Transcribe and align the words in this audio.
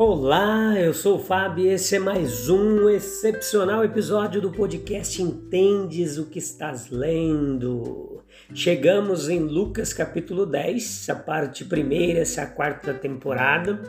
Olá, 0.00 0.78
eu 0.78 0.94
sou 0.94 1.16
o 1.16 1.18
Fábio 1.18 1.64
e 1.64 1.70
esse 1.70 1.96
é 1.96 1.98
mais 1.98 2.48
um 2.48 2.88
excepcional 2.88 3.84
episódio 3.84 4.40
do 4.40 4.52
podcast 4.52 5.20
Entendes 5.20 6.18
o 6.18 6.26
que 6.26 6.38
estás 6.38 6.88
lendo. 6.88 8.22
Chegamos 8.54 9.28
em 9.28 9.40
Lucas 9.40 9.92
capítulo 9.92 10.46
10, 10.46 11.08
a 11.08 11.16
parte 11.16 11.64
primeira, 11.64 12.20
essa 12.20 12.42
é 12.42 12.44
a 12.44 12.46
quarta 12.46 12.94
temporada. 12.94 13.82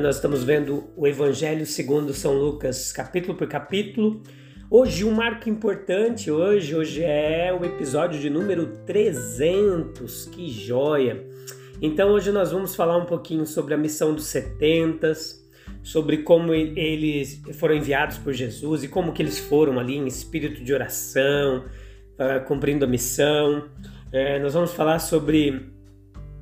Nós 0.00 0.14
estamos 0.14 0.44
vendo 0.44 0.84
o 0.96 1.08
Evangelho 1.08 1.66
segundo 1.66 2.14
São 2.14 2.34
Lucas, 2.38 2.92
capítulo 2.92 3.36
por 3.36 3.48
capítulo. 3.48 4.22
Hoje 4.70 5.04
um 5.04 5.10
marco 5.10 5.50
importante, 5.50 6.30
hoje, 6.30 6.76
hoje 6.76 7.02
é 7.02 7.52
o 7.52 7.64
episódio 7.64 8.20
de 8.20 8.30
número 8.30 8.78
300, 8.86 10.26
que 10.26 10.48
joia! 10.48 11.26
Então 11.82 12.10
hoje 12.10 12.30
nós 12.30 12.52
vamos 12.52 12.76
falar 12.76 12.96
um 12.96 13.06
pouquinho 13.06 13.44
sobre 13.44 13.74
a 13.74 13.76
missão 13.76 14.14
dos 14.14 14.26
setentas, 14.26 15.47
sobre 15.88 16.18
como 16.18 16.52
eles 16.52 17.40
foram 17.54 17.74
enviados 17.74 18.18
por 18.18 18.34
Jesus 18.34 18.84
e 18.84 18.88
como 18.88 19.10
que 19.10 19.22
eles 19.22 19.38
foram 19.38 19.78
ali 19.78 19.96
em 19.96 20.06
espírito 20.06 20.62
de 20.62 20.74
oração, 20.74 21.64
uh, 22.18 22.44
cumprindo 22.46 22.84
a 22.84 22.88
missão. 22.88 23.64
Uh, 24.12 24.42
nós 24.42 24.52
vamos 24.52 24.74
falar 24.74 24.98
sobre 24.98 25.72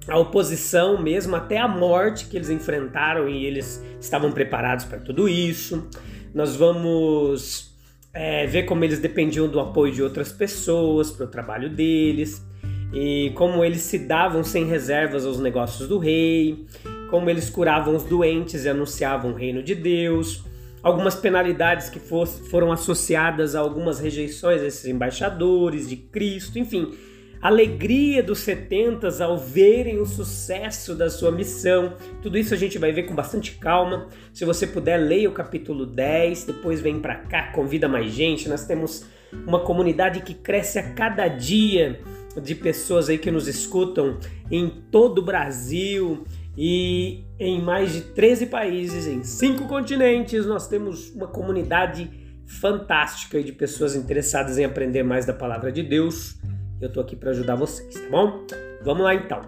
a 0.09 0.19
oposição 0.19 1.01
mesmo 1.01 1.37
até 1.37 1.59
a 1.59 1.69
morte 1.69 2.27
que 2.27 2.37
eles 2.37 2.51
enfrentaram 2.51 3.29
e 3.29 3.47
eles 3.47 3.85
estavam 4.01 4.33
preparados 4.33 4.85
para 4.85 4.99
tudo 4.99 5.29
isso. 5.29 5.89
Nós 6.35 6.57
vamos 6.57 7.73
é, 8.13 8.49
ver 8.49 8.65
como 8.65 8.83
eles 8.83 8.99
dependiam 8.99 9.47
do 9.47 9.61
apoio 9.61 9.93
de 9.93 10.03
outras 10.03 10.33
pessoas 10.33 11.13
para 11.13 11.25
o 11.25 11.29
trabalho 11.29 11.71
deles 11.71 12.45
e 12.93 13.31
como 13.37 13.65
eles 13.65 13.83
se 13.83 13.97
davam 13.97 14.43
sem 14.43 14.65
reservas 14.65 15.25
aos 15.25 15.39
negócios 15.39 15.89
do 15.89 15.99
rei 15.99 16.67
como 17.11 17.31
eles 17.31 17.49
curavam 17.51 17.97
os 17.97 18.05
doentes 18.05 18.65
e 18.65 18.69
anunciavam 18.69 19.33
o 19.33 19.35
reino 19.35 19.63
de 19.63 19.75
Deus, 19.75 20.45
algumas 20.83 21.15
penalidades 21.15 21.89
que 21.89 21.99
foram 21.99 22.71
associadas 22.71 23.55
a 23.55 23.61
algumas 23.61 23.99
rejeições 23.99 24.61
desses 24.61 24.85
embaixadores 24.87 25.89
de 25.89 25.97
Cristo, 25.97 26.59
enfim, 26.59 26.93
alegria 27.41 28.23
dos 28.23 28.41
setentas 28.41 29.21
ao 29.21 29.37
verem 29.37 30.01
o 30.01 30.07
sucesso 30.07 30.95
da 30.95 31.11
sua 31.11 31.31
missão. 31.31 31.95
Tudo 32.23 32.39
isso 32.39 32.55
a 32.55 32.57
gente 32.57 32.79
vai 32.79 32.93
ver 32.93 33.05
com 33.05 33.15
bastante 33.15 33.57
calma. 33.57 34.09
Se 34.33 34.45
você 34.45 34.67
puder, 34.67 34.97
leia 34.97 35.29
o 35.29 35.33
capítulo 35.33 35.87
10, 35.87 36.45
depois 36.45 36.81
vem 36.81 37.01
para 37.01 37.17
cá, 37.17 37.53
convida 37.53 37.89
mais 37.89 38.13
gente. 38.13 38.49
Nós 38.49 38.65
temos 38.65 39.07
uma 39.47 39.61
comunidade 39.61 40.21
que 40.21 40.35
cresce 40.35 40.79
a 40.79 40.93
cada 40.95 41.29
dia 41.29 42.01
de 42.41 42.55
pessoas 42.55 43.09
aí 43.09 43.19
que 43.19 43.31
nos 43.31 43.49
escutam 43.49 44.19
em 44.51 44.69
todo 44.69 45.19
o 45.19 45.25
Brasil, 45.25 46.25
e 46.57 47.25
em 47.39 47.61
mais 47.61 47.93
de 47.93 48.01
13 48.01 48.47
países, 48.47 49.07
em 49.07 49.23
cinco 49.23 49.69
continentes, 49.69 50.47
nós 50.47 50.67
temos 50.67 51.11
uma 51.15 51.27
comunidade 51.27 52.11
fantástica 52.47 53.43
de 53.43 53.53
pessoas 53.53 53.95
interessadas 53.95 54.57
em 54.57 54.65
aprender 54.65 55.03
mais 55.03 55.27
da 55.27 55.35
palavra 55.35 55.71
de 55.71 55.83
Deus. 55.83 56.37
Eu 56.81 56.89
estou 56.89 57.03
aqui 57.03 57.15
para 57.15 57.31
ajudar 57.31 57.57
vocês, 57.57 57.95
tá 57.95 58.09
bom? 58.11 58.47
Vamos 58.83 59.03
lá 59.03 59.15
então. 59.15 59.43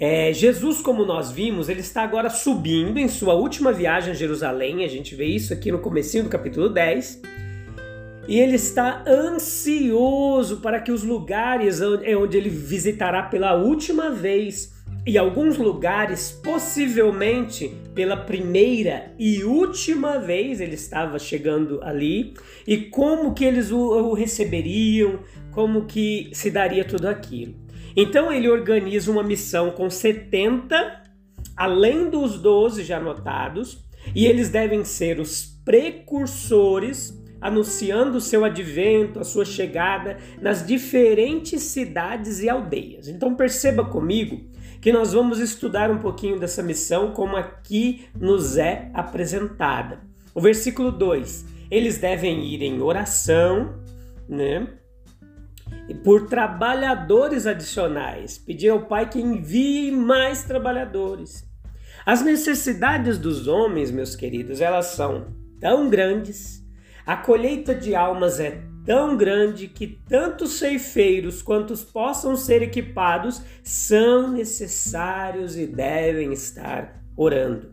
É, 0.00 0.32
Jesus, 0.32 0.80
como 0.80 1.04
nós 1.04 1.30
vimos, 1.30 1.68
ele 1.68 1.80
está 1.80 2.02
agora 2.02 2.30
subindo 2.30 2.98
em 2.98 3.08
sua 3.08 3.34
última 3.34 3.72
viagem 3.72 4.12
a 4.12 4.14
Jerusalém. 4.14 4.84
A 4.84 4.88
gente 4.88 5.14
vê 5.14 5.26
isso 5.26 5.52
aqui 5.52 5.70
no 5.70 5.80
comecinho 5.80 6.24
do 6.24 6.30
capítulo 6.30 6.68
10. 6.68 7.20
E 8.28 8.38
ele 8.38 8.56
está 8.56 9.02
ansioso 9.06 10.58
para 10.58 10.80
que 10.80 10.92
os 10.92 11.02
lugares 11.02 11.80
onde 11.80 12.36
ele 12.36 12.50
visitará 12.50 13.22
pela 13.24 13.54
última 13.54 14.10
vez 14.10 14.77
e 15.08 15.16
alguns 15.16 15.56
lugares, 15.56 16.38
possivelmente 16.44 17.74
pela 17.94 18.14
primeira 18.14 19.10
e 19.18 19.42
última 19.42 20.18
vez 20.18 20.60
ele 20.60 20.74
estava 20.74 21.18
chegando 21.18 21.82
ali, 21.82 22.34
e 22.66 22.76
como 22.76 23.32
que 23.32 23.42
eles 23.42 23.72
o, 23.72 24.12
receberiam, 24.12 25.20
como 25.50 25.86
que 25.86 26.28
se 26.34 26.50
daria 26.50 26.84
tudo 26.84 27.08
aquilo. 27.08 27.54
Então 27.96 28.30
ele 28.30 28.50
organiza 28.50 29.10
uma 29.10 29.22
missão 29.22 29.70
com 29.70 29.88
70, 29.88 31.04
além 31.56 32.10
dos 32.10 32.38
12 32.38 32.84
já 32.84 32.98
anotados, 32.98 33.82
e 34.14 34.26
eles 34.26 34.50
devem 34.50 34.84
ser 34.84 35.20
os 35.20 35.58
precursores 35.64 37.18
anunciando 37.40 38.18
o 38.18 38.20
seu 38.20 38.44
advento, 38.44 39.20
a 39.20 39.24
sua 39.24 39.46
chegada 39.46 40.18
nas 40.38 40.66
diferentes 40.66 41.62
cidades 41.62 42.40
e 42.40 42.48
aldeias. 42.50 43.08
Então 43.08 43.34
perceba 43.34 43.86
comigo 43.86 44.57
que 44.80 44.92
nós 44.92 45.12
vamos 45.12 45.38
estudar 45.38 45.90
um 45.90 45.98
pouquinho 45.98 46.38
dessa 46.38 46.62
missão 46.62 47.12
como 47.12 47.36
aqui 47.36 48.08
nos 48.18 48.56
é 48.56 48.90
apresentada. 48.94 50.00
O 50.34 50.40
versículo 50.40 50.92
2: 50.92 51.46
eles 51.70 51.98
devem 51.98 52.44
ir 52.44 52.62
em 52.62 52.80
oração, 52.80 53.74
né? 54.28 54.68
Por 56.04 56.26
trabalhadores 56.26 57.46
adicionais, 57.46 58.38
pedir 58.38 58.68
ao 58.68 58.86
Pai 58.86 59.08
que 59.08 59.20
envie 59.20 59.90
mais 59.90 60.44
trabalhadores. 60.44 61.46
As 62.04 62.22
necessidades 62.22 63.18
dos 63.18 63.46
homens, 63.48 63.90
meus 63.90 64.14
queridos, 64.14 64.60
elas 64.60 64.86
são 64.86 65.34
tão 65.60 65.90
grandes, 65.90 66.64
a 67.04 67.16
colheita 67.16 67.74
de 67.74 67.94
almas 67.94 68.38
é 68.38 68.62
tão 68.88 69.18
grande 69.18 69.68
que 69.68 69.86
tanto 70.08 70.46
ceifeiros 70.46 71.42
quantos 71.42 71.84
possam 71.84 72.34
ser 72.34 72.62
equipados 72.62 73.42
são 73.62 74.32
necessários 74.32 75.58
e 75.58 75.66
devem 75.66 76.32
estar 76.32 77.04
orando. 77.14 77.70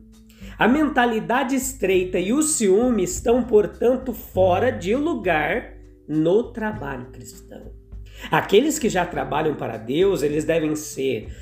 A 0.60 0.68
mentalidade 0.68 1.56
estreita 1.56 2.20
e 2.20 2.34
o 2.34 2.42
ciúme 2.42 3.04
estão, 3.04 3.42
portanto, 3.42 4.12
fora 4.12 4.70
de 4.70 4.94
lugar 4.94 5.78
no 6.06 6.52
trabalho 6.52 7.06
cristão. 7.12 7.72
Aqueles 8.30 8.78
que 8.78 8.90
já 8.90 9.06
trabalham 9.06 9.56
para 9.56 9.78
Deus, 9.78 10.22
eles 10.22 10.44
devem 10.44 10.76
ser 10.76 11.34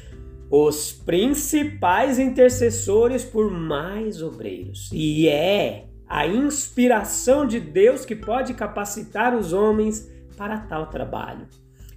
os 0.51 0.93
principais 0.93 2.19
intercessores 2.19 3.25
por 3.25 3.49
mais 3.49 4.21
obreiros. 4.21 4.91
E 4.93 5.27
é 5.27 5.87
a 6.13 6.27
inspiração 6.27 7.43
de 7.43 7.59
Deus 7.59 8.05
que 8.05 8.15
pode 8.15 8.53
capacitar 8.53 9.35
os 9.35 9.51
homens 9.51 10.07
para 10.37 10.59
tal 10.59 10.85
trabalho. 10.85 11.47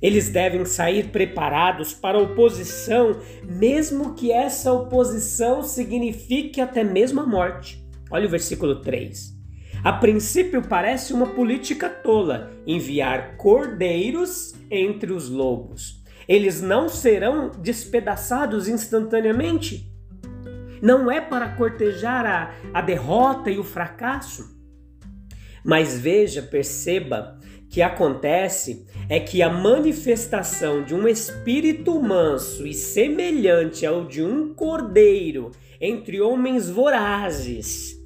Eles 0.00 0.31
devem 0.31 0.65
sair 0.65 1.10
preparados 1.10 1.93
para 1.93 2.16
a 2.16 2.22
oposição, 2.22 3.21
mesmo 3.44 4.15
que 4.15 4.32
essa 4.32 4.72
oposição 4.72 5.62
signifique 5.62 6.62
até 6.62 6.82
mesmo 6.82 7.21
a 7.21 7.26
morte. 7.26 7.87
Olha 8.10 8.26
o 8.26 8.31
versículo 8.31 8.81
3. 8.81 9.34
A 9.84 9.93
princípio 9.93 10.62
parece 10.66 11.12
uma 11.12 11.26
política 11.26 11.91
tola 11.91 12.50
enviar 12.66 13.37
cordeiros 13.37 14.55
entre 14.70 15.12
os 15.12 15.29
lobos. 15.29 16.02
Eles 16.26 16.62
não 16.62 16.88
serão 16.88 17.50
despedaçados 17.50 18.67
instantaneamente 18.67 19.94
não 20.82 21.11
é 21.11 21.20
para 21.20 21.49
cortejar 21.49 22.26
a, 22.26 22.55
a 22.73 22.81
derrota 22.81 23.50
e 23.50 23.58
o 23.58 23.64
fracasso. 23.64 24.56
Mas 25.64 25.99
veja, 25.99 26.43
perceba 26.43 27.38
que 27.69 27.82
acontece 27.82 28.87
é 29.08 29.19
que 29.19 29.43
a 29.43 29.50
manifestação 29.50 30.82
de 30.82 30.94
um 30.94 31.06
espírito 31.08 32.00
manso 32.00 32.67
e 32.67 32.73
semelhante 32.73 33.84
ao 33.84 34.06
de 34.06 34.23
um 34.23 34.55
cordeiro 34.55 35.50
entre 35.81 36.20
homens 36.20 36.70
vorazes 36.70 37.96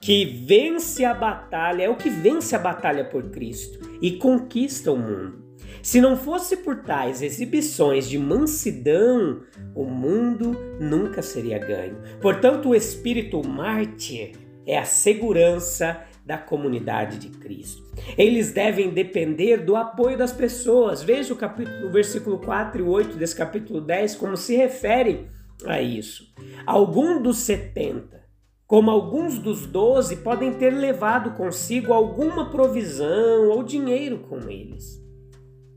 que 0.00 0.24
vence 0.24 1.04
a 1.04 1.14
batalha, 1.14 1.84
é 1.84 1.88
o 1.88 1.96
que 1.96 2.10
vence 2.10 2.54
a 2.54 2.58
batalha 2.58 3.04
por 3.04 3.30
Cristo 3.30 3.98
e 4.00 4.12
conquista 4.12 4.92
o 4.92 4.96
mundo. 4.96 5.45
Se 5.86 6.00
não 6.00 6.16
fosse 6.16 6.56
por 6.56 6.82
tais 6.82 7.22
exibições 7.22 8.08
de 8.08 8.18
mansidão, 8.18 9.42
o 9.72 9.84
mundo 9.84 10.50
nunca 10.80 11.22
seria 11.22 11.60
ganho. 11.60 11.96
Portanto, 12.20 12.70
o 12.70 12.74
espírito 12.74 13.40
mártir 13.46 14.32
é 14.66 14.76
a 14.76 14.84
segurança 14.84 16.02
da 16.24 16.36
comunidade 16.36 17.18
de 17.18 17.28
Cristo. 17.38 17.84
Eles 18.18 18.50
devem 18.50 18.90
depender 18.90 19.58
do 19.58 19.76
apoio 19.76 20.18
das 20.18 20.32
pessoas. 20.32 21.04
Veja 21.04 21.32
o, 21.32 21.36
capítulo, 21.36 21.88
versículo 21.92 22.40
4 22.40 22.80
e 22.80 22.84
8 22.84 23.16
desse 23.16 23.36
capítulo 23.36 23.80
10, 23.80 24.16
como 24.16 24.36
se 24.36 24.56
refere 24.56 25.28
a 25.64 25.80
isso. 25.80 26.34
Algum 26.66 27.22
dos 27.22 27.38
70, 27.38 28.24
como 28.66 28.90
alguns 28.90 29.38
dos 29.38 29.66
12, 29.66 30.16
podem 30.16 30.52
ter 30.52 30.70
levado 30.70 31.36
consigo 31.36 31.92
alguma 31.92 32.50
provisão 32.50 33.50
ou 33.50 33.62
dinheiro 33.62 34.18
com 34.28 34.50
eles. 34.50 35.05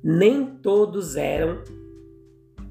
Nem 0.04 0.46
todos 0.46 1.16
eram 1.16 1.62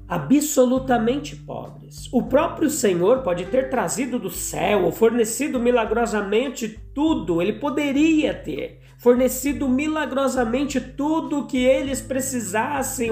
absolutamente 0.09 1.35
pobres. 1.35 2.09
O 2.11 2.23
próprio 2.23 2.69
Senhor 2.69 3.19
pode 3.19 3.45
ter 3.45 3.69
trazido 3.69 4.17
do 4.17 4.31
céu 4.31 4.85
ou 4.85 4.91
fornecido 4.91 5.59
milagrosamente 5.59 6.79
tudo, 6.95 7.41
ele 7.41 7.53
poderia 7.53 8.33
ter 8.33 8.79
fornecido 8.97 9.69
milagrosamente 9.69 10.81
tudo 10.81 11.39
o 11.39 11.47
que 11.47 11.63
eles 11.63 12.01
precisassem 12.01 13.09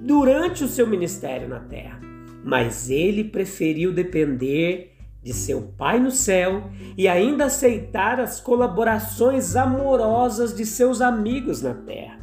durante 0.00 0.64
o 0.64 0.68
seu 0.68 0.86
ministério 0.86 1.48
na 1.48 1.60
terra. 1.60 2.00
Mas 2.42 2.90
ele 2.90 3.22
preferiu 3.22 3.92
depender 3.92 4.96
de 5.22 5.32
seu 5.32 5.62
Pai 5.78 6.00
no 6.00 6.10
céu 6.10 6.64
e 6.98 7.06
ainda 7.06 7.44
aceitar 7.44 8.18
as 8.18 8.40
colaborações 8.40 9.54
amorosas 9.54 10.56
de 10.56 10.66
seus 10.66 11.00
amigos 11.00 11.62
na 11.62 11.74
terra. 11.74 12.21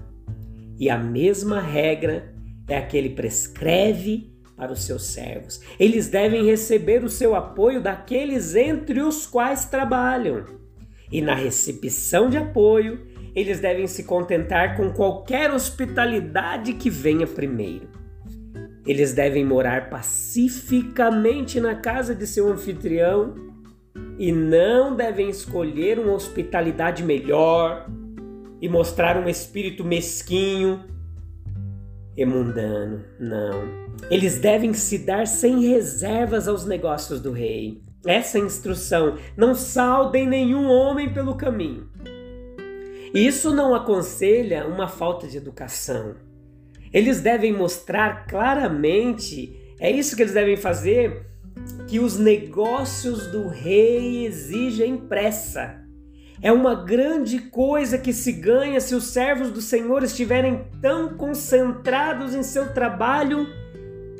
E 0.79 0.89
a 0.89 0.97
mesma 0.97 1.59
regra 1.59 2.33
é 2.65 2.77
a 2.77 2.85
que 2.85 2.95
ele 2.95 3.09
prescreve 3.09 4.31
para 4.55 4.71
os 4.71 4.83
seus 4.83 5.07
servos. 5.07 5.59
Eles 5.77 6.07
devem 6.07 6.45
receber 6.45 7.03
o 7.03 7.09
seu 7.09 7.35
apoio 7.35 7.81
daqueles 7.81 8.55
entre 8.55 9.01
os 9.01 9.27
quais 9.27 9.65
trabalham. 9.65 10.45
E 11.11 11.21
na 11.21 11.35
recepção 11.35 12.29
de 12.29 12.37
apoio, 12.37 13.05
eles 13.35 13.59
devem 13.59 13.87
se 13.87 14.03
contentar 14.05 14.77
com 14.77 14.91
qualquer 14.91 15.51
hospitalidade 15.51 16.73
que 16.73 16.89
venha 16.89 17.27
primeiro. 17.27 17.89
Eles 18.85 19.13
devem 19.13 19.45
morar 19.45 19.89
pacificamente 19.89 21.59
na 21.59 21.75
casa 21.75 22.15
de 22.15 22.25
seu 22.25 22.51
anfitrião 22.51 23.35
e 24.17 24.31
não 24.31 24.95
devem 24.95 25.29
escolher 25.29 25.99
uma 25.99 26.13
hospitalidade 26.13 27.03
melhor 27.03 27.89
e 28.61 28.67
mostrar 28.67 29.17
um 29.17 29.29
espírito 29.29 29.83
mesquinho 29.83 30.83
e 32.15 32.25
mundano. 32.25 33.03
Não. 33.19 33.89
Eles 34.09 34.39
devem 34.39 34.73
se 34.73 34.99
dar 34.99 35.27
sem 35.27 35.67
reservas 35.67 36.47
aos 36.47 36.65
negócios 36.65 37.21
do 37.21 37.31
rei. 37.31 37.81
Essa 38.05 38.39
instrução: 38.39 39.17
não 39.35 39.55
saudem 39.55 40.27
nenhum 40.27 40.69
homem 40.69 41.13
pelo 41.13 41.35
caminho. 41.35 41.89
Isso 43.13 43.53
não 43.53 43.73
aconselha 43.73 44.67
uma 44.67 44.87
falta 44.87 45.27
de 45.27 45.37
educação. 45.37 46.15
Eles 46.93 47.21
devem 47.21 47.53
mostrar 47.53 48.25
claramente, 48.27 49.55
é 49.79 49.91
isso 49.91 50.15
que 50.15 50.23
eles 50.23 50.33
devem 50.33 50.57
fazer, 50.57 51.25
que 51.87 51.99
os 51.99 52.17
negócios 52.17 53.27
do 53.27 53.47
rei 53.47 54.25
exigem 54.25 54.97
pressa. 54.97 55.83
É 56.41 56.53
uma 56.53 56.73
grande 56.73 57.37
coisa 57.37 57.97
que 57.97 58.13
se 58.13 58.31
ganha 58.31 58.79
se 58.79 58.95
os 58.95 59.05
servos 59.05 59.51
do 59.51 59.61
Senhor 59.61 60.03
estiverem 60.03 60.63
tão 60.81 61.17
concentrados 61.17 62.33
em 62.33 62.43
seu 62.43 62.73
trabalho 62.73 63.45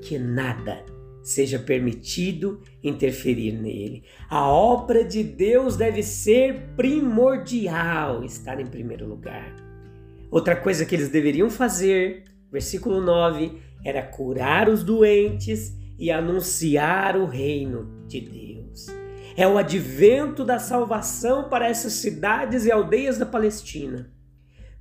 que 0.01 0.19
nada 0.19 0.83
seja 1.23 1.57
permitido 1.57 2.59
interferir 2.83 3.53
nele. 3.53 4.03
A 4.29 4.49
obra 4.49 5.01
de 5.03 5.23
Deus 5.23 5.77
deve 5.77 6.03
ser 6.03 6.71
primordial, 6.75 8.25
estar 8.25 8.59
em 8.59 8.65
primeiro 8.65 9.07
lugar. 9.07 9.55
Outra 10.29 10.57
coisa 10.57 10.85
que 10.85 10.95
eles 10.95 11.07
deveriam 11.07 11.49
fazer, 11.49 12.25
versículo 12.51 12.99
9, 12.99 13.61
era 13.85 14.01
curar 14.01 14.67
os 14.67 14.83
doentes 14.83 15.73
e 15.97 16.11
anunciar 16.11 17.15
o 17.15 17.25
reino 17.25 18.03
de 18.07 18.19
Deus 18.19 18.98
é 19.41 19.47
o 19.47 19.57
advento 19.57 20.43
da 20.43 20.59
salvação 20.59 21.47
para 21.47 21.65
essas 21.65 21.93
cidades 21.93 22.65
e 22.65 22.71
aldeias 22.71 23.17
da 23.17 23.25
Palestina. 23.25 24.11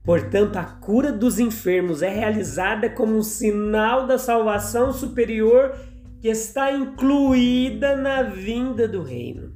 Portanto, 0.03 0.57
a 0.57 0.65
cura 0.65 1.13
dos 1.13 1.39
enfermos 1.39 2.03
é 2.03 2.09
realizada 2.09 2.91
como 2.91 3.17
um 3.17 3.23
sinal 3.23 4.05
da 4.05 4.19
salvação 4.19 4.93
superior 4.93 5.79
que 6.21 6.27
está 6.27 6.73
incluída 6.73 7.95
na 7.95 8.25
vinda 8.25 8.89
do 8.89 9.01
reino. 9.01 9.55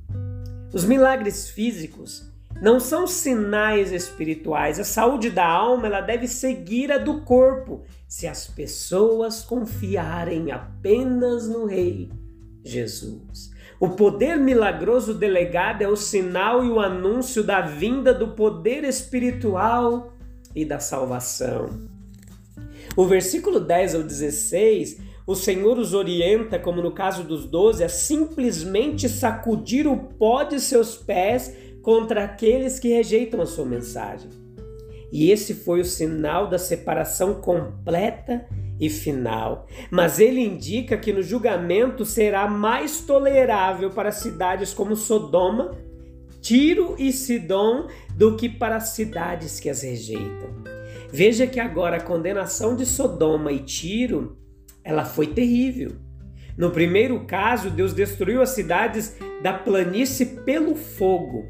Os 0.73 0.85
milagres 0.85 1.51
físicos 1.51 2.31
não 2.61 2.79
são 2.79 3.05
sinais 3.05 3.91
espirituais. 3.91 4.79
A 4.79 4.85
saúde 4.85 5.31
da 5.31 5.45
alma 5.45 5.89
ela 5.89 6.01
deve 6.01 6.29
seguir 6.29 6.93
a 6.93 6.99
do 6.99 7.23
corpo, 7.23 7.83
se 8.07 8.29
as 8.29 8.47
pessoas 8.47 9.43
confiarem 9.43 10.53
apenas 10.53 11.49
no 11.49 11.67
Rei 11.67 12.09
Jesus. 12.65 13.52
O 13.83 13.89
poder 13.89 14.37
milagroso 14.37 15.13
delegado 15.13 15.83
é 15.83 15.89
o 15.89 15.97
sinal 15.97 16.65
e 16.65 16.69
o 16.69 16.79
anúncio 16.79 17.43
da 17.43 17.63
vinda 17.63 18.15
do 18.15 18.29
poder 18.29 18.85
espiritual 18.85 20.13
e 20.55 20.65
da 20.65 20.79
salvação. 20.79 21.69
O 22.97 23.05
versículo 23.07 23.59
10 23.59 23.97
ao 23.97 24.03
16, 24.05 25.01
o 25.27 25.35
Senhor 25.35 25.81
os 25.81 25.95
orienta, 25.95 26.61
como 26.61 26.81
no 26.81 26.93
caso 26.93 27.25
dos 27.25 27.45
doze, 27.45 27.83
a 27.83 27.89
simplesmente 27.89 29.09
sacudir 29.09 29.89
o 29.89 29.97
pó 29.97 30.45
de 30.45 30.61
seus 30.61 30.95
pés 30.95 31.53
contra 31.83 32.23
aqueles 32.23 32.79
que 32.79 32.87
rejeitam 32.87 33.41
a 33.41 33.47
sua 33.47 33.67
mensagem. 33.67 34.31
E 35.11 35.29
esse 35.33 35.55
foi 35.55 35.81
o 35.81 35.85
sinal 35.85 36.49
da 36.49 36.57
separação 36.57 37.35
completa 37.35 38.47
e 38.83 38.91
final. 38.91 39.69
Mas 39.93 40.19
ele 40.19 40.41
indica 40.41 40.97
que 40.99 41.13
no 41.13 41.23
julgamento 41.23 42.05
será 42.05 42.49
mais 42.49 43.01
tolerável 43.01 43.91
para 43.91 44.11
cidades 44.11 44.75
como 44.75 44.97
Sodoma, 44.97 45.71
Tiro 46.41 46.97
e 46.99 47.13
Sidom 47.13 47.87
do 48.17 48.37
que 48.37 48.49
para 48.49 48.81
cidades 48.81 49.61
que 49.61 49.71
as 49.71 49.83
rejeitam. 49.83 50.51
Veja 51.13 51.47
que 51.47 51.61
agora 51.61 51.99
a 51.99 52.03
condenação 52.03 52.75
de 52.75 52.85
Sodoma 52.85 53.53
e 53.53 53.61
Tiro, 53.61 54.37
ela 54.83 55.05
foi 55.05 55.29
terrível. 55.29 55.93
No 56.59 56.73
primeiro 56.73 57.25
caso, 57.25 57.71
Deus 57.71 57.95
destruiu 57.95 58.43
as 58.43 58.51
cidades 58.51 59.17
da 59.45 59.53
planície 59.53 60.27
pelo 60.45 60.75
fogo. 60.75 61.45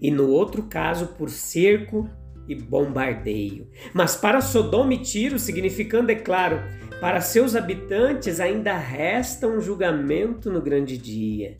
E 0.00 0.10
no 0.10 0.30
outro 0.30 0.62
caso, 0.62 1.08
por 1.18 1.28
cerco 1.28 2.08
e 2.48 2.54
bombardeio. 2.54 3.68
Mas 3.92 4.16
para 4.16 4.40
Sodoma 4.40 4.94
e 4.94 4.98
Tiro, 4.98 5.38
significando, 5.38 6.10
é 6.10 6.16
claro, 6.16 6.60
para 7.00 7.20
seus 7.20 7.56
habitantes 7.56 8.40
ainda 8.40 8.76
resta 8.76 9.46
um 9.46 9.60
julgamento 9.60 10.50
no 10.50 10.60
grande 10.60 10.96
dia. 10.96 11.58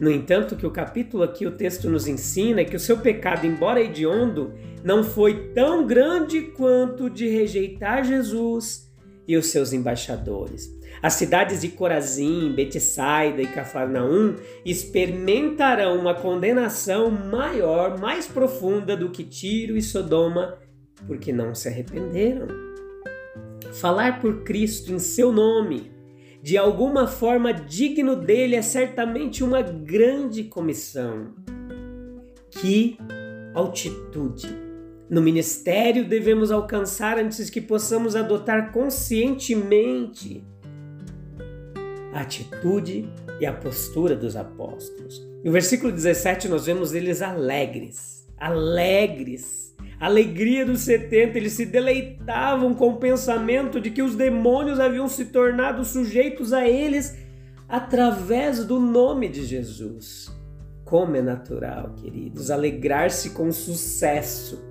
No 0.00 0.10
entanto, 0.10 0.56
que 0.56 0.66
o 0.66 0.70
capítulo 0.70 1.22
aqui, 1.22 1.46
o 1.46 1.52
texto 1.52 1.90
nos 1.90 2.08
ensina 2.08 2.62
é 2.62 2.64
que 2.64 2.76
o 2.76 2.80
seu 2.80 2.96
pecado, 2.96 3.46
embora 3.46 3.82
hediondo, 3.82 4.54
não 4.82 5.04
foi 5.04 5.52
tão 5.52 5.86
grande 5.86 6.40
quanto 6.40 7.04
o 7.04 7.10
de 7.10 7.28
rejeitar 7.28 8.02
Jesus 8.02 8.90
e 9.28 9.36
os 9.36 9.46
seus 9.46 9.74
embaixadores. 9.74 10.79
As 11.02 11.14
cidades 11.14 11.62
de 11.62 11.68
Corazim, 11.68 12.52
Betsaida 12.52 13.40
e 13.40 13.46
Cafarnaum 13.46 14.36
experimentarão 14.64 15.98
uma 15.98 16.14
condenação 16.14 17.10
maior, 17.10 17.98
mais 17.98 18.26
profunda 18.26 18.94
do 18.94 19.10
que 19.10 19.24
Tiro 19.24 19.78
e 19.78 19.82
Sodoma, 19.82 20.58
porque 21.06 21.32
não 21.32 21.54
se 21.54 21.68
arrependeram. 21.68 22.48
Falar 23.72 24.20
por 24.20 24.42
Cristo 24.44 24.92
em 24.92 24.98
seu 24.98 25.32
nome, 25.32 25.90
de 26.42 26.58
alguma 26.58 27.06
forma 27.06 27.52
digno 27.52 28.14
dele, 28.14 28.56
é 28.56 28.62
certamente 28.62 29.42
uma 29.42 29.62
grande 29.62 30.44
comissão. 30.44 31.34
Que 32.50 32.98
altitude! 33.54 34.48
No 35.08 35.22
ministério 35.22 36.06
devemos 36.06 36.50
alcançar 36.50 37.18
antes 37.18 37.48
que 37.48 37.60
possamos 37.60 38.14
adotar 38.14 38.70
conscientemente 38.70 40.44
a 42.12 42.20
atitude 42.20 43.08
e 43.40 43.46
a 43.46 43.52
postura 43.52 44.16
dos 44.16 44.36
apóstolos. 44.36 45.26
No 45.44 45.52
versículo 45.52 45.92
17 45.92 46.48
nós 46.48 46.66
vemos 46.66 46.92
eles 46.92 47.22
alegres, 47.22 48.28
alegres. 48.36 49.60
Alegria 49.98 50.64
dos 50.64 50.80
70, 50.80 51.36
eles 51.36 51.52
se 51.52 51.66
deleitavam 51.66 52.74
com 52.74 52.88
o 52.88 52.96
pensamento 52.96 53.78
de 53.78 53.90
que 53.90 54.00
os 54.02 54.14
demônios 54.14 54.80
haviam 54.80 55.06
se 55.06 55.26
tornado 55.26 55.84
sujeitos 55.84 56.54
a 56.54 56.66
eles 56.66 57.18
através 57.68 58.64
do 58.64 58.80
nome 58.80 59.28
de 59.28 59.44
Jesus. 59.44 60.34
Como 60.86 61.16
é 61.16 61.22
natural, 61.22 61.94
queridos, 61.96 62.50
alegrar-se 62.50 63.30
com 63.30 63.52
sucesso 63.52 64.64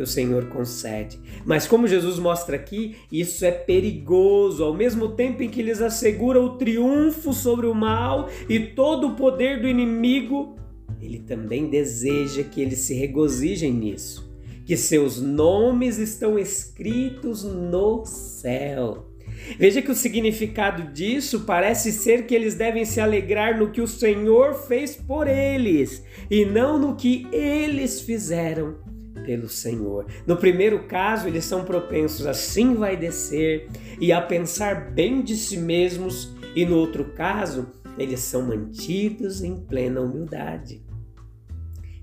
o 0.00 0.06
Senhor 0.06 0.46
concede. 0.46 1.18
Mas 1.44 1.66
como 1.66 1.88
Jesus 1.88 2.18
mostra 2.18 2.56
aqui, 2.56 2.96
isso 3.10 3.44
é 3.44 3.50
perigoso, 3.50 4.64
ao 4.64 4.74
mesmo 4.74 5.08
tempo 5.10 5.42
em 5.42 5.48
que 5.48 5.62
lhes 5.62 5.80
assegura 5.80 6.40
o 6.40 6.56
triunfo 6.56 7.32
sobre 7.32 7.66
o 7.66 7.74
mal 7.74 8.28
e 8.48 8.58
todo 8.58 9.08
o 9.08 9.14
poder 9.14 9.60
do 9.60 9.68
inimigo, 9.68 10.56
ele 11.00 11.18
também 11.18 11.68
deseja 11.68 12.42
que 12.42 12.60
eles 12.60 12.80
se 12.80 12.94
regozijem 12.94 13.72
nisso, 13.72 14.30
que 14.66 14.76
seus 14.76 15.20
nomes 15.20 15.98
estão 15.98 16.38
escritos 16.38 17.42
no 17.44 18.04
céu. 18.04 19.10
Veja 19.58 19.80
que 19.80 19.90
o 19.90 19.94
significado 19.94 20.92
disso 20.92 21.40
parece 21.40 21.92
ser 21.92 22.26
que 22.26 22.34
eles 22.34 22.54
devem 22.54 22.84
se 22.84 23.00
alegrar 23.00 23.58
no 23.58 23.70
que 23.70 23.80
o 23.80 23.86
Senhor 23.86 24.54
fez 24.54 24.96
por 24.96 25.26
eles 25.26 26.04
e 26.30 26.44
não 26.44 26.78
no 26.78 26.94
que 26.94 27.26
eles 27.32 28.00
fizeram 28.00 28.76
pelo 29.24 29.48
Senhor. 29.48 30.06
No 30.26 30.36
primeiro 30.36 30.86
caso, 30.86 31.28
eles 31.28 31.44
são 31.44 31.64
propensos 31.64 32.26
a 32.26 32.34
se 32.34 32.62
envaidecer 32.62 33.68
e 34.00 34.12
a 34.12 34.20
pensar 34.20 34.90
bem 34.92 35.22
de 35.22 35.36
si 35.36 35.56
mesmos, 35.56 36.34
e 36.54 36.64
no 36.64 36.76
outro 36.76 37.12
caso, 37.12 37.68
eles 37.98 38.20
são 38.20 38.42
mantidos 38.42 39.42
em 39.42 39.56
plena 39.56 40.00
humildade. 40.00 40.82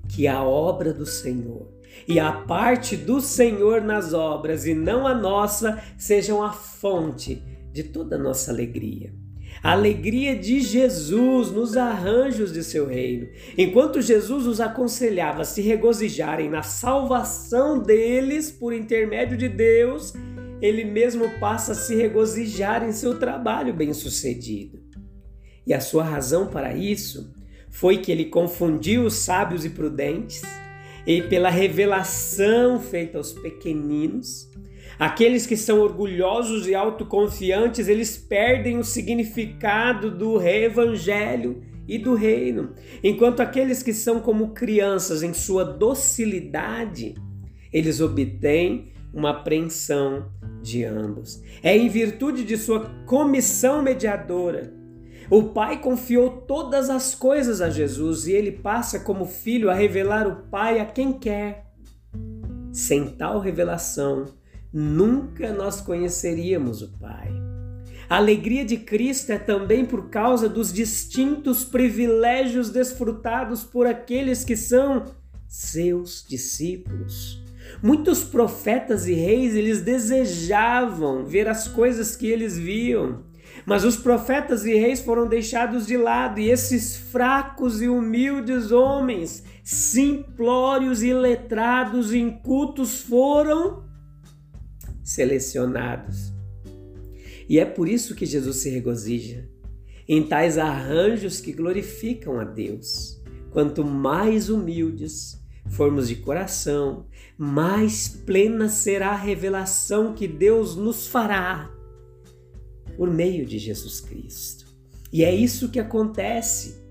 Que 0.08 0.28
a 0.28 0.42
obra 0.44 0.94
do 0.94 1.06
Senhor 1.06 1.78
e 2.08 2.20
a 2.20 2.32
parte 2.32 2.96
do 2.96 3.20
Senhor 3.20 3.82
nas 3.82 4.14
obras 4.14 4.66
e 4.66 4.74
não 4.74 5.08
a 5.08 5.14
nossa 5.14 5.82
sejam 5.98 6.44
a 6.44 6.52
fonte 6.52 7.42
de 7.72 7.84
toda 7.84 8.16
a 8.16 8.20
nossa 8.20 8.52
alegria. 8.52 9.14
A 9.64 9.72
alegria 9.72 10.36
de 10.36 10.60
Jesus 10.60 11.52
nos 11.52 11.76
arranjos 11.76 12.54
de 12.54 12.64
seu 12.64 12.88
reino. 12.88 13.28
Enquanto 13.58 14.02
Jesus 14.02 14.46
os 14.46 14.62
aconselhava 14.62 15.42
a 15.42 15.46
se 15.46 15.62
regozijarem 15.62 16.50
na 16.50 16.62
salvação 16.62 17.82
deles 17.82 18.52
por 18.52 18.74
intermédio 18.74 19.38
de 19.38 19.50
Deus, 19.50 20.14
ele 20.62 20.86
mesmo 20.86 21.30
passa 21.40 21.72
a 21.72 21.76
se 21.76 21.96
regozijar 21.96 22.84
em 22.84 22.92
seu 22.92 23.20
trabalho 23.20 23.74
bem-sucedido. 23.74 24.80
E 25.66 25.74
a 25.74 25.80
sua 25.80 26.04
razão 26.04 26.48
para 26.48 26.76
isso 26.76 27.34
foi 27.70 27.98
que 27.98 28.12
ele 28.12 28.26
confundiu 28.26 29.06
os 29.06 29.16
sábios 29.16 29.66
e 29.66 29.70
prudentes, 29.70 30.42
e 31.06 31.22
pela 31.22 31.50
revelação 31.50 32.80
feita 32.80 33.18
aos 33.18 33.34
pequeninos, 33.34 34.50
aqueles 35.00 35.46
que 35.46 35.58
são 35.58 35.80
orgulhosos 35.80 36.68
e 36.68 36.75
autoconfiantes, 36.75 37.88
eles 37.88 38.18
perdem 38.18 38.77
o 38.77 38.84
significado 38.84 40.12
do 40.12 40.42
evangelho 40.42 41.63
e 41.88 41.98
do 41.98 42.16
reino, 42.16 42.74
enquanto 43.04 43.39
aqueles 43.39 43.82
que 43.82 43.94
são 43.94 44.20
como 44.20 44.50
crianças 44.50 45.24
em 45.24 45.34
sua 45.34 45.63
docilidade, 45.63 47.16
eles 47.72 48.01
obtêm 48.01 48.92
uma 49.13 49.30
apreensão 49.30 50.30
de 50.62 50.84
ambos. 50.84 51.42
É 51.63 51.75
em 51.77 51.88
virtude 51.88 52.44
de 52.44 52.58
sua 52.58 52.89
comissão 53.06 53.82
mediadora 53.82 54.77
o 55.30 55.44
Pai 55.44 55.82
confiou 55.82 56.30
todas 56.30 56.89
as 56.89 57.13
coisas 57.13 57.60
a 57.60 57.70
Jesus 57.70 58.27
e 58.27 58.32
ele 58.32 58.51
passa 58.51 59.01
como 59.01 59.25
filho 59.25 59.70
a 59.70 59.74
revelar 59.74 60.25
o 60.25 60.48
Pai 60.50 60.80
a 60.80 60.86
quem 60.86 61.12
quer. 61.12 61.66
Sem 62.72 63.08
tal 63.10 63.39
revelação, 63.39 64.25
nunca 64.72 65.54
nós 65.54 65.82
conheceríamos 65.82 66.82
o 66.82 66.90
Pai. 67.00 67.32
A 68.10 68.16
alegria 68.18 68.64
de 68.64 68.78
Cristo 68.78 69.32
é 69.32 69.38
também 69.38 69.86
por 69.86 70.10
causa 70.10 70.48
dos 70.48 70.72
distintos 70.72 71.66
privilégios 71.66 72.70
desfrutados 72.70 73.66
por 73.66 73.86
aqueles 73.86 74.46
que 74.46 74.56
são 74.56 75.06
seus 75.48 76.26
discípulos. 76.28 77.44
Muitos 77.84 78.24
profetas 78.24 79.08
e 79.08 79.14
reis, 79.14 79.56
eles 79.56 79.82
desejavam 79.82 81.26
ver 81.26 81.50
as 81.50 81.68
coisas 81.68 82.16
que 82.16 82.28
eles 82.28 82.58
viam. 82.58 83.26
Mas 83.66 83.84
os 83.84 83.98
profetas 83.98 84.66
e 84.66 84.74
reis 84.74 85.02
foram 85.02 85.28
deixados 85.28 85.86
de 85.86 85.98
lado, 85.98 86.40
e 86.40 86.50
esses 86.50 86.96
fracos 86.96 87.82
e 87.82 87.90
humildes 87.90 88.72
homens, 88.72 89.44
simplórios 89.64 91.04
e 91.04 91.14
letrados, 91.14 92.14
incultos, 92.14 93.02
foram 93.02 93.87
selecionados. 95.08 96.34
E 97.48 97.60
é 97.60 97.66
por 97.66 97.88
isso 97.88 98.14
que 98.14 98.26
Jesus 98.26 98.58
se 98.58 98.70
regozija 98.70 99.50
em 100.06 100.22
tais 100.22 100.58
arranjos 100.58 101.40
que 101.40 101.54
glorificam 101.54 102.38
a 102.40 102.44
Deus. 102.44 103.22
Quanto 103.52 103.86
mais 103.86 104.50
humildes 104.50 105.42
formos 105.70 106.10
de 106.10 106.18
coração, 106.18 107.08
mais 107.38 108.08
plena 108.08 108.68
será 108.68 109.12
a 109.12 109.16
revelação 109.16 110.14
que 110.14 110.28
Deus 110.28 110.76
nos 110.76 111.08
fará 111.08 111.72
por 112.98 113.10
meio 113.10 113.46
de 113.46 113.58
Jesus 113.58 114.02
Cristo. 114.02 114.66
E 115.12 115.24
é 115.24 115.34
isso 115.34 115.70
que 115.70 115.80
acontece. 115.80 116.86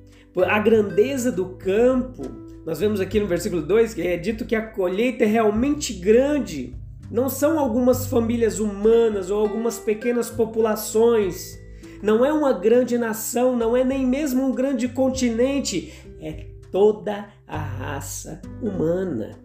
A 0.46 0.58
grandeza 0.58 1.30
do 1.30 1.50
campo, 1.56 2.22
nós 2.64 2.78
vemos 2.80 2.98
aqui 2.98 3.20
no 3.20 3.26
versículo 3.26 3.60
2 3.60 3.92
que 3.92 4.02
é 4.02 4.16
dito 4.16 4.46
que 4.46 4.54
a 4.54 4.66
colheita 4.66 5.24
é 5.24 5.26
realmente 5.26 5.92
grande. 5.92 6.74
Não 7.10 7.28
são 7.28 7.58
algumas 7.58 8.06
famílias 8.06 8.58
humanas 8.58 9.30
ou 9.30 9.40
algumas 9.40 9.78
pequenas 9.78 10.28
populações. 10.28 11.58
Não 12.02 12.24
é 12.24 12.32
uma 12.32 12.52
grande 12.52 12.98
nação, 12.98 13.56
não 13.56 13.76
é 13.76 13.84
nem 13.84 14.06
mesmo 14.06 14.44
um 14.44 14.52
grande 14.52 14.88
continente. 14.88 15.92
É 16.20 16.46
toda 16.70 17.28
a 17.46 17.58
raça 17.58 18.40
humana 18.60 19.38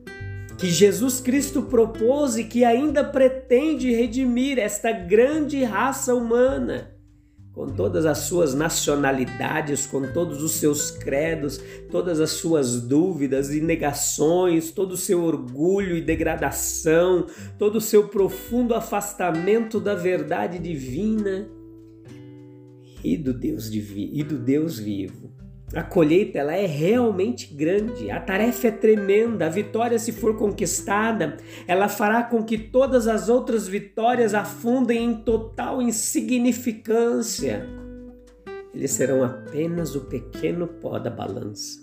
que 0.62 0.68
Jesus 0.68 1.20
Cristo 1.20 1.64
propôs 1.64 2.38
e 2.38 2.44
que 2.44 2.64
ainda 2.64 3.04
pretende 3.04 3.92
redimir 3.92 4.60
esta 4.60 4.92
grande 4.92 5.64
raça 5.64 6.14
humana, 6.14 6.91
com 7.54 7.68
todas 7.68 8.06
as 8.06 8.20
suas 8.20 8.54
nacionalidades, 8.54 9.86
com 9.86 10.02
todos 10.14 10.42
os 10.42 10.54
seus 10.54 10.90
credos, 10.90 11.62
todas 11.90 12.20
as 12.20 12.32
suas 12.32 12.82
dúvidas 12.82 13.54
e 13.54 13.60
negações, 13.60 14.72
todo 14.72 14.94
o 14.94 14.98
seu 14.98 15.24
orgulho 15.24 15.98
e 15.98 16.02
degradação, 16.02 17.28
todo 17.58 17.76
o 17.76 17.82
seu 17.82 18.08
profundo 18.08 18.74
afastamento 18.74 19.80
da 19.80 19.96
verdade 19.96 20.60
divina 20.60 21.50
e 23.04 23.18
do 23.18 23.34
Deus, 23.34 23.70
divino, 23.70 24.12
e 24.14 24.24
do 24.24 24.38
Deus 24.38 24.80
vivo. 24.80 25.41
A 25.74 25.82
colheita 25.82 26.38
ela 26.38 26.54
é 26.54 26.66
realmente 26.66 27.54
grande, 27.54 28.12
a 28.12 28.20
tarefa 28.20 28.68
é 28.68 28.72
tremenda, 28.72 29.46
a 29.46 29.50
vitória, 29.50 29.98
se 29.98 30.12
for 30.12 30.36
conquistada, 30.36 31.38
ela 31.66 31.88
fará 31.88 32.24
com 32.24 32.44
que 32.44 32.58
todas 32.58 33.08
as 33.08 33.30
outras 33.30 33.70
vitórias 33.70 34.34
afundem 34.34 35.06
em 35.06 35.14
total 35.16 35.82
insignificância. 35.82 37.66
Eles 38.74 38.92
serão 38.92 39.24
apenas 39.24 39.96
o 39.96 40.02
pequeno 40.02 40.68
pó 40.68 41.00
da 41.00 41.10
balança. 41.10 41.80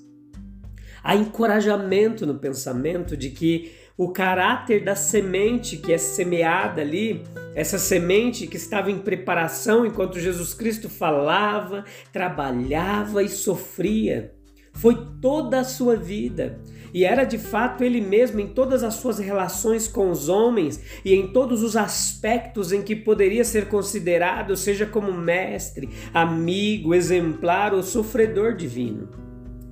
Há 1.02 1.16
encorajamento 1.16 2.26
no 2.26 2.34
pensamento 2.34 3.16
de 3.16 3.30
que 3.30 3.72
o 3.98 4.10
caráter 4.10 4.84
da 4.84 4.94
semente 4.94 5.76
que 5.76 5.92
é 5.92 5.98
semeada 5.98 6.80
ali, 6.80 7.24
essa 7.52 7.80
semente 7.80 8.46
que 8.46 8.56
estava 8.56 8.92
em 8.92 8.98
preparação 9.00 9.84
enquanto 9.84 10.20
Jesus 10.20 10.54
Cristo 10.54 10.88
falava, 10.88 11.84
trabalhava 12.12 13.24
e 13.24 13.28
sofria. 13.28 14.32
Foi 14.72 14.96
toda 15.20 15.58
a 15.58 15.64
sua 15.64 15.96
vida. 15.96 16.60
E 16.94 17.04
era 17.04 17.24
de 17.24 17.38
fato 17.38 17.82
ele 17.82 18.00
mesmo 18.00 18.38
em 18.38 18.46
todas 18.46 18.84
as 18.84 18.94
suas 18.94 19.18
relações 19.18 19.88
com 19.88 20.10
os 20.10 20.28
homens 20.28 20.80
e 21.04 21.12
em 21.12 21.32
todos 21.32 21.60
os 21.64 21.76
aspectos 21.76 22.72
em 22.72 22.82
que 22.82 22.94
poderia 22.94 23.44
ser 23.44 23.66
considerado, 23.66 24.56
seja 24.56 24.86
como 24.86 25.12
mestre, 25.12 25.88
amigo, 26.14 26.94
exemplar 26.94 27.74
ou 27.74 27.82
sofredor 27.82 28.54
divino. 28.54 29.08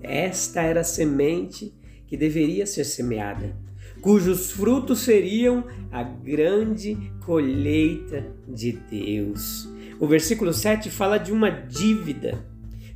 Esta 0.02 0.62
era 0.62 0.80
a 0.80 0.84
semente 0.84 1.72
que 2.08 2.16
deveria 2.16 2.66
ser 2.66 2.84
semeada 2.84 3.65
cujos 4.06 4.52
frutos 4.52 5.00
seriam 5.00 5.64
a 5.90 6.04
grande 6.04 6.96
colheita 7.24 8.24
de 8.46 8.70
Deus. 8.70 9.68
O 9.98 10.06
versículo 10.06 10.52
7 10.52 10.90
fala 10.90 11.18
de 11.18 11.32
uma 11.32 11.50
dívida. 11.50 12.38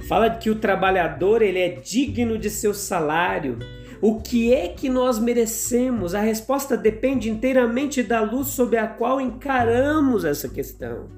Fala 0.07 0.29
de 0.29 0.38
que 0.38 0.50
o 0.50 0.55
trabalhador 0.55 1.43
ele 1.43 1.59
é 1.59 1.69
digno 1.69 2.38
de 2.38 2.49
seu 2.49 2.73
salário. 2.73 3.59
O 4.00 4.21
que 4.21 4.55
é 4.55 4.69
que 4.69 4.88
nós 4.88 5.19
merecemos? 5.19 6.14
A 6.14 6.21
resposta 6.21 6.76
depende 6.76 7.29
inteiramente 7.29 8.05
da 8.05 8.21
luz 8.21 8.47
sob 8.47 8.76
a 8.76 8.87
qual 8.87 9.21
encaramos 9.21 10.25
essa 10.25 10.49
questão. 10.49 11.09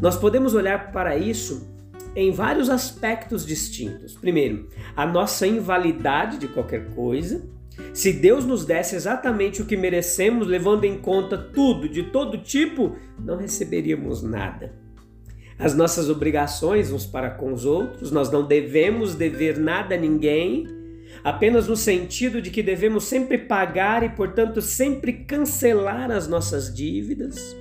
Nós 0.00 0.16
podemos 0.16 0.54
olhar 0.54 0.92
para 0.92 1.16
isso 1.16 1.68
em 2.14 2.30
vários 2.30 2.70
aspectos 2.70 3.44
distintos. 3.44 4.14
Primeiro, 4.14 4.68
a 4.96 5.04
nossa 5.04 5.48
invalidade 5.48 6.38
de 6.38 6.46
qualquer 6.46 6.90
coisa. 6.94 7.44
Se 7.92 8.12
Deus 8.12 8.44
nos 8.44 8.64
desse 8.64 8.94
exatamente 8.94 9.62
o 9.62 9.66
que 9.66 9.76
merecemos, 9.76 10.46
levando 10.46 10.84
em 10.84 10.98
conta 10.98 11.36
tudo, 11.36 11.88
de 11.88 12.04
todo 12.04 12.38
tipo, 12.38 12.96
não 13.18 13.36
receberíamos 13.36 14.22
nada. 14.22 14.72
As 15.58 15.74
nossas 15.74 16.08
obrigações 16.08 16.90
uns 16.90 17.04
para 17.04 17.30
com 17.30 17.52
os 17.52 17.66
outros, 17.66 18.10
nós 18.10 18.30
não 18.30 18.46
devemos 18.46 19.14
dever 19.14 19.58
nada 19.58 19.94
a 19.94 19.98
ninguém, 19.98 20.66
apenas 21.22 21.68
no 21.68 21.76
sentido 21.76 22.40
de 22.40 22.50
que 22.50 22.62
devemos 22.62 23.04
sempre 23.04 23.36
pagar 23.36 24.02
e, 24.02 24.08
portanto, 24.08 24.62
sempre 24.62 25.24
cancelar 25.24 26.10
as 26.10 26.26
nossas 26.26 26.74
dívidas. 26.74 27.54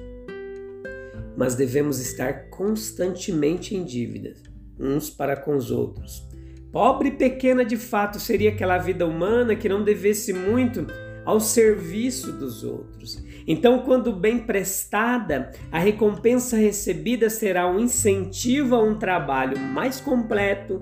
Mas 1.36 1.56
devemos 1.56 2.00
estar 2.00 2.50
constantemente 2.50 3.76
em 3.76 3.84
dívida, 3.84 4.34
uns 4.80 5.10
para 5.10 5.36
com 5.36 5.56
os 5.56 5.70
outros, 5.70 6.26
Pobre 6.72 7.10
e 7.10 7.14
pequena 7.14 7.66
de 7.66 7.78
fato 7.78 8.20
seria 8.20 8.52
aquela 8.52 8.78
vida 8.78 9.06
humana 9.06 9.56
que 9.56 9.68
não 9.68 9.84
devesse 9.84 10.32
muito 10.32 10.86
ao 11.26 11.40
serviço 11.40 12.32
dos 12.32 12.64
outros. 12.64 13.24
Então, 13.48 13.80
quando 13.80 14.14
bem 14.14 14.40
prestada, 14.40 15.52
a 15.72 15.80
recompensa 15.80 16.58
recebida 16.58 17.30
será 17.30 17.70
um 17.70 17.80
incentivo 17.80 18.76
a 18.76 18.84
um 18.84 18.98
trabalho 18.98 19.60
mais 19.60 20.00
completo 20.00 20.82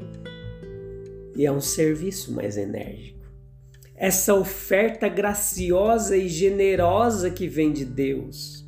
e 1.35 1.45
a 1.45 1.53
um 1.53 1.61
serviço 1.61 2.33
mais 2.33 2.57
enérgico. 2.57 3.25
Essa 3.95 4.33
oferta 4.33 5.07
graciosa 5.07 6.17
e 6.17 6.27
generosa 6.27 7.29
que 7.29 7.47
vem 7.47 7.71
de 7.71 7.85
Deus. 7.85 8.67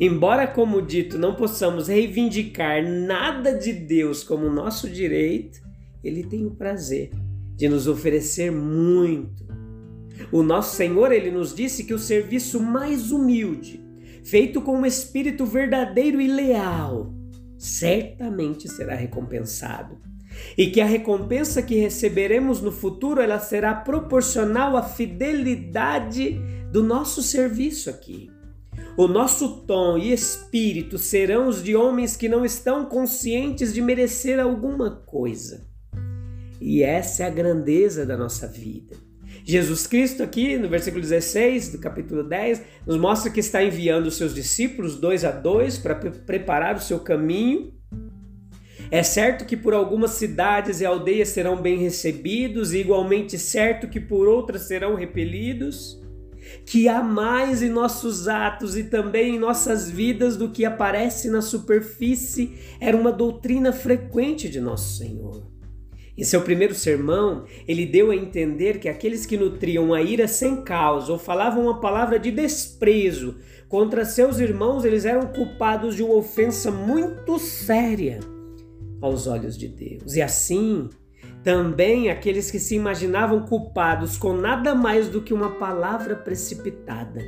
Embora, 0.00 0.46
como 0.46 0.82
dito, 0.82 1.18
não 1.18 1.34
possamos 1.34 1.88
reivindicar 1.88 2.82
nada 2.82 3.52
de 3.56 3.72
Deus 3.72 4.24
como 4.24 4.50
nosso 4.50 4.88
direito, 4.88 5.62
Ele 6.04 6.22
tem 6.22 6.46
o 6.46 6.50
prazer 6.50 7.10
de 7.56 7.68
nos 7.68 7.88
oferecer 7.88 8.52
muito 8.52 9.44
o 10.30 10.42
nosso 10.42 10.76
Senhor, 10.76 11.12
ele 11.12 11.30
nos 11.30 11.54
disse 11.54 11.84
que 11.84 11.94
o 11.94 11.98
serviço 11.98 12.60
mais 12.60 13.10
humilde, 13.10 13.84
feito 14.22 14.60
com 14.60 14.78
um 14.78 14.86
espírito 14.86 15.44
verdadeiro 15.44 16.20
e 16.20 16.28
leal, 16.28 17.12
certamente 17.58 18.68
será 18.68 18.94
recompensado. 18.94 19.98
E 20.58 20.68
que 20.68 20.80
a 20.80 20.86
recompensa 20.86 21.62
que 21.62 21.76
receberemos 21.76 22.60
no 22.60 22.72
futuro, 22.72 23.20
ela 23.20 23.38
será 23.38 23.74
proporcional 23.74 24.76
à 24.76 24.82
fidelidade 24.82 26.40
do 26.72 26.82
nosso 26.82 27.22
serviço 27.22 27.88
aqui. 27.88 28.30
O 28.96 29.06
nosso 29.06 29.60
tom 29.62 29.96
e 29.96 30.12
espírito 30.12 30.98
serão 30.98 31.48
os 31.48 31.62
de 31.62 31.76
homens 31.76 32.16
que 32.16 32.28
não 32.28 32.44
estão 32.44 32.84
conscientes 32.86 33.72
de 33.72 33.80
merecer 33.80 34.40
alguma 34.40 34.90
coisa. 34.90 35.64
E 36.60 36.82
essa 36.82 37.24
é 37.24 37.26
a 37.26 37.30
grandeza 37.30 38.06
da 38.06 38.16
nossa 38.16 38.46
vida. 38.46 38.96
Jesus 39.44 39.86
Cristo, 39.86 40.22
aqui 40.22 40.56
no 40.56 40.68
versículo 40.68 41.02
16 41.02 41.72
do 41.72 41.78
capítulo 41.78 42.22
10, 42.24 42.62
nos 42.86 42.96
mostra 42.96 43.30
que 43.30 43.40
está 43.40 43.62
enviando 43.62 44.06
os 44.06 44.16
seus 44.16 44.34
discípulos 44.34 44.96
dois 44.96 45.24
a 45.24 45.30
dois 45.30 45.76
para 45.76 45.94
preparar 45.94 46.76
o 46.76 46.80
seu 46.80 47.00
caminho. 47.00 47.74
É 48.90 49.02
certo 49.02 49.44
que 49.44 49.56
por 49.56 49.74
algumas 49.74 50.12
cidades 50.12 50.80
e 50.80 50.86
aldeias 50.86 51.28
serão 51.28 51.60
bem 51.60 51.78
recebidos, 51.78 52.72
e 52.72 52.78
igualmente 52.78 53.38
certo 53.38 53.88
que 53.88 54.00
por 54.00 54.28
outras 54.28 54.62
serão 54.62 54.94
repelidos. 54.94 56.00
Que 56.64 56.88
há 56.88 57.02
mais 57.02 57.62
em 57.62 57.70
nossos 57.70 58.28
atos 58.28 58.76
e 58.76 58.84
também 58.84 59.36
em 59.36 59.38
nossas 59.38 59.90
vidas 59.90 60.36
do 60.36 60.50
que 60.50 60.64
aparece 60.64 61.28
na 61.28 61.40
superfície 61.40 62.58
era 62.78 62.96
uma 62.96 63.10
doutrina 63.10 63.72
frequente 63.72 64.48
de 64.48 64.60
nosso 64.60 64.98
Senhor. 64.98 65.53
Em 66.16 66.22
seu 66.22 66.42
primeiro 66.42 66.74
sermão, 66.74 67.44
ele 67.66 67.84
deu 67.84 68.12
a 68.12 68.16
entender 68.16 68.78
que 68.78 68.88
aqueles 68.88 69.26
que 69.26 69.36
nutriam 69.36 69.92
a 69.92 70.00
ira 70.00 70.28
sem 70.28 70.62
causa 70.62 71.10
ou 71.10 71.18
falavam 71.18 71.64
uma 71.64 71.80
palavra 71.80 72.20
de 72.20 72.30
desprezo 72.30 73.36
contra 73.68 74.04
seus 74.04 74.38
irmãos, 74.38 74.84
eles 74.84 75.04
eram 75.04 75.26
culpados 75.32 75.96
de 75.96 76.04
uma 76.04 76.14
ofensa 76.14 76.70
muito 76.70 77.36
séria 77.40 78.20
aos 79.02 79.26
olhos 79.26 79.58
de 79.58 79.66
Deus. 79.66 80.14
E 80.14 80.22
assim, 80.22 80.88
também 81.42 82.08
aqueles 82.08 82.48
que 82.48 82.60
se 82.60 82.76
imaginavam 82.76 83.44
culpados 83.44 84.16
com 84.16 84.34
nada 84.34 84.72
mais 84.72 85.08
do 85.08 85.20
que 85.20 85.34
uma 85.34 85.56
palavra 85.56 86.14
precipitada. 86.14 87.20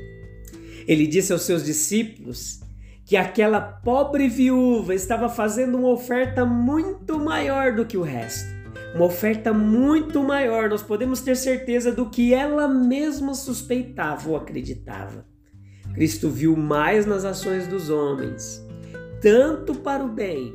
Ele 0.86 1.08
disse 1.08 1.32
aos 1.32 1.42
seus 1.42 1.64
discípulos 1.64 2.60
que 3.04 3.16
aquela 3.16 3.60
pobre 3.60 4.28
viúva 4.28 4.94
estava 4.94 5.28
fazendo 5.28 5.76
uma 5.76 5.90
oferta 5.90 6.44
muito 6.44 7.18
maior 7.18 7.74
do 7.74 7.84
que 7.84 7.96
o 7.96 8.02
resto 8.02 8.55
uma 8.96 9.04
oferta 9.04 9.52
muito 9.52 10.22
maior, 10.22 10.70
nós 10.70 10.82
podemos 10.82 11.20
ter 11.20 11.36
certeza 11.36 11.92
do 11.92 12.08
que 12.08 12.32
ela 12.32 12.66
mesma 12.66 13.34
suspeitava 13.34 14.30
ou 14.30 14.36
acreditava. 14.36 15.26
Cristo 15.92 16.30
viu 16.30 16.56
mais 16.56 17.04
nas 17.04 17.22
ações 17.22 17.68
dos 17.68 17.90
homens, 17.90 18.66
tanto 19.20 19.74
para 19.74 20.02
o 20.02 20.08
bem 20.08 20.54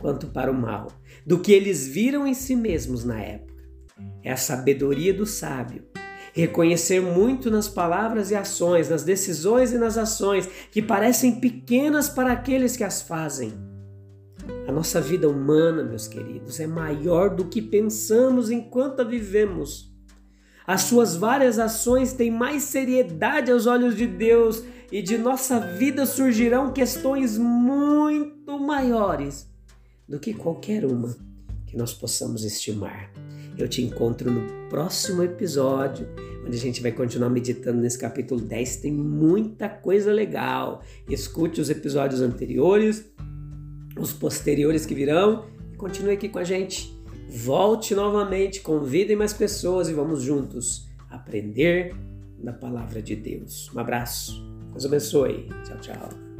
quanto 0.00 0.28
para 0.28 0.52
o 0.52 0.54
mal, 0.54 0.86
do 1.26 1.40
que 1.40 1.52
eles 1.52 1.86
viram 1.86 2.28
em 2.28 2.34
si 2.34 2.54
mesmos 2.54 3.04
na 3.04 3.20
época. 3.20 3.64
É 4.22 4.30
a 4.30 4.36
sabedoria 4.36 5.12
do 5.12 5.26
sábio. 5.26 5.84
Reconhecer 6.32 7.00
muito 7.00 7.50
nas 7.50 7.68
palavras 7.68 8.30
e 8.30 8.36
ações, 8.36 8.88
nas 8.88 9.02
decisões 9.02 9.72
e 9.72 9.78
nas 9.78 9.98
ações 9.98 10.48
que 10.70 10.80
parecem 10.80 11.40
pequenas 11.40 12.08
para 12.08 12.32
aqueles 12.32 12.76
que 12.76 12.84
as 12.84 13.02
fazem 13.02 13.71
a 14.66 14.72
nossa 14.72 15.00
vida 15.00 15.28
humana, 15.28 15.82
meus 15.82 16.06
queridos, 16.06 16.60
é 16.60 16.66
maior 16.66 17.34
do 17.34 17.44
que 17.46 17.60
pensamos 17.60 18.50
enquanto 18.50 19.00
a 19.00 19.04
vivemos. 19.04 19.92
As 20.66 20.82
suas 20.82 21.16
várias 21.16 21.58
ações 21.58 22.12
têm 22.12 22.30
mais 22.30 22.62
seriedade 22.62 23.50
aos 23.50 23.66
olhos 23.66 23.96
de 23.96 24.06
Deus 24.06 24.62
e 24.90 25.02
de 25.02 25.18
nossa 25.18 25.58
vida 25.58 26.06
surgirão 26.06 26.72
questões 26.72 27.36
muito 27.36 28.58
maiores 28.58 29.50
do 30.08 30.20
que 30.20 30.32
qualquer 30.32 30.84
uma 30.84 31.16
que 31.66 31.76
nós 31.76 31.92
possamos 31.92 32.44
estimar. 32.44 33.10
Eu 33.56 33.68
te 33.68 33.82
encontro 33.82 34.30
no 34.30 34.68
próximo 34.68 35.22
episódio, 35.22 36.06
onde 36.46 36.56
a 36.56 36.60
gente 36.60 36.80
vai 36.80 36.92
continuar 36.92 37.30
meditando 37.30 37.80
nesse 37.80 37.98
capítulo 37.98 38.40
10. 38.40 38.76
Tem 38.76 38.92
muita 38.92 39.68
coisa 39.68 40.12
legal. 40.12 40.82
Escute 41.08 41.60
os 41.60 41.70
episódios 41.70 42.20
anteriores 42.20 43.10
os 43.98 44.12
posteriores 44.12 44.86
que 44.86 44.94
virão. 44.94 45.46
E 45.72 45.76
continue 45.76 46.12
aqui 46.12 46.28
com 46.28 46.38
a 46.38 46.44
gente. 46.44 46.96
Volte 47.28 47.94
novamente, 47.94 48.60
convidem 48.60 49.16
mais 49.16 49.32
pessoas 49.32 49.88
e 49.88 49.92
vamos 49.92 50.22
juntos 50.22 50.88
aprender 51.10 51.94
da 52.38 52.52
palavra 52.52 53.00
de 53.00 53.16
Deus. 53.16 53.70
Um 53.74 53.78
abraço. 53.78 54.44
Deus 54.72 54.84
abençoe. 54.84 55.48
Tchau, 55.64 55.78
tchau. 55.80 56.31